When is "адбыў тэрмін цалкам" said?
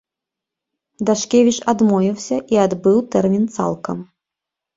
2.65-4.03